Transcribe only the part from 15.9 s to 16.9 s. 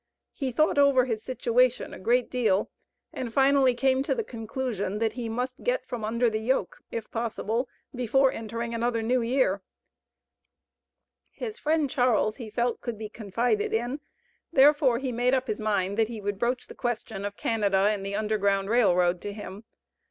that he would broach the